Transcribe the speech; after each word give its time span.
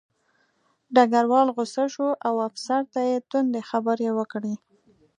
ډګروال 0.95 1.47
غوسه 1.55 1.83
شو 1.93 2.09
او 2.27 2.35
افسر 2.47 2.81
ته 2.93 2.99
یې 3.09 3.17
تندې 3.31 3.61
خبرې 3.69 4.09
وکړې 4.17 4.53